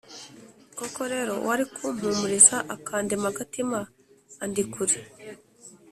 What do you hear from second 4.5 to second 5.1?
kure.